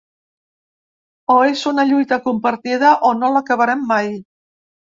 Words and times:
O 1.33 1.35
és 1.49 1.61
una 1.73 1.85
lluita 1.91 2.19
compartida, 2.25 2.97
o 3.13 3.15
no 3.21 3.33
l’acabarem 3.37 3.87
mai. 3.95 4.13